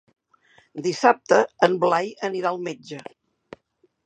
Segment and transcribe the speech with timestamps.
[0.87, 1.39] Dissabte
[1.69, 3.05] en Blai anirà al metge.